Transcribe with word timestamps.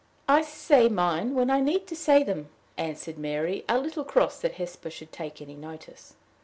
"I 0.27 0.41
say 0.41 0.89
mine 0.89 1.35
when 1.35 1.51
I 1.51 1.59
need 1.59 1.85
to 1.85 1.95
say 1.95 2.23
them," 2.23 2.49
answered 2.75 3.19
Mary, 3.19 3.63
a 3.69 3.77
little 3.77 4.03
cross 4.03 4.39
that 4.39 4.53
Hesper 4.53 4.89
should 4.89 5.11
take 5.11 5.43
any 5.43 5.53
notice. 5.53 6.15